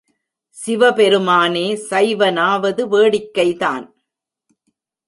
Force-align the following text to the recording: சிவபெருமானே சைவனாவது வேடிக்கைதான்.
சிவபெருமானே 0.57 1.75
சைவனாவது 1.89 2.81
வேடிக்கைதான். 2.87 3.85